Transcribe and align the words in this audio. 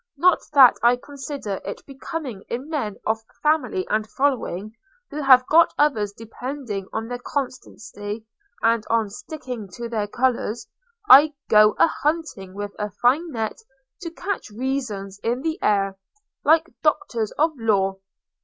Not 0.17 0.39
that 0.53 0.77
I 0.81 0.95
consider 0.95 1.61
it 1.63 1.85
becoming 1.85 2.41
in 2.49 2.69
men 2.71 2.95
of 3.05 3.23
family 3.43 3.85
and 3.87 4.09
following, 4.09 4.73
who 5.11 5.21
have 5.21 5.45
got 5.45 5.75
others 5.77 6.11
depending 6.11 6.87
on 6.91 7.07
their 7.07 7.19
constancy 7.19 8.25
and 8.63 8.83
on 8.89 9.03
their 9.03 9.09
sticking 9.11 9.69
to 9.73 9.87
their 9.87 10.07
colours, 10.07 10.67
to 11.07 11.29
go 11.49 11.75
a 11.77 11.85
hunting 11.85 12.55
with 12.55 12.71
a 12.79 12.89
fine 12.99 13.29
net 13.31 13.59
to 14.01 14.09
catch 14.09 14.49
reasons 14.49 15.19
in 15.23 15.43
the 15.43 15.59
air, 15.61 15.99
like 16.43 16.71
doctors 16.81 17.29
of 17.33 17.51
law. 17.57 17.97